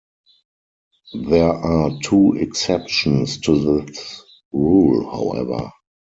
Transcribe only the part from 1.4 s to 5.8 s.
are two exceptions to this rule, however.